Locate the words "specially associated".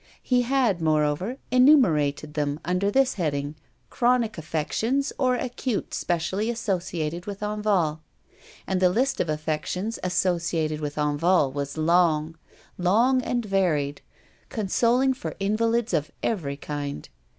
5.93-7.27